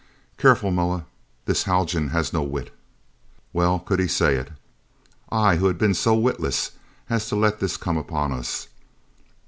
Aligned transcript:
Careful, 0.39 0.71
Moa! 0.71 1.03
This 1.45 1.61
Haljan 1.65 2.07
has 2.07 2.33
no 2.33 2.41
wit." 2.41 2.73
Well 3.53 3.77
could 3.77 3.99
he 3.99 4.07
say 4.07 4.35
it. 4.35 4.49
I, 5.31 5.57
who 5.57 5.67
had 5.67 5.77
been 5.77 5.93
so 5.93 6.15
witless 6.15 6.71
as 7.07 7.29
to 7.29 7.35
let 7.35 7.59
this 7.59 7.77
come 7.77 7.97
upon 7.99 8.31
us! 8.31 8.67